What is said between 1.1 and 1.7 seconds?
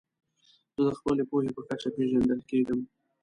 پوهي په